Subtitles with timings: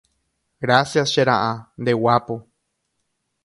[0.65, 1.51] Gracias, che ra’a.
[1.81, 2.35] Nde guápo.